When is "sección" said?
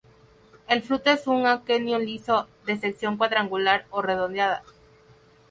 2.75-3.17